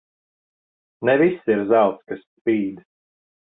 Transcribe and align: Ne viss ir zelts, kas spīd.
Ne 1.05 1.15
viss 1.21 1.53
ir 1.55 1.63
zelts, 1.73 2.03
kas 2.09 2.25
spīd. 2.25 2.83